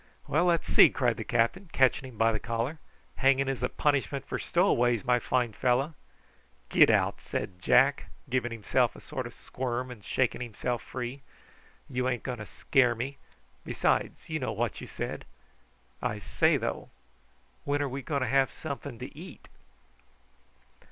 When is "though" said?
16.57-16.89